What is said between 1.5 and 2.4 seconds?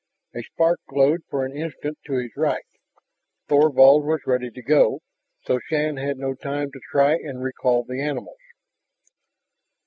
instant to his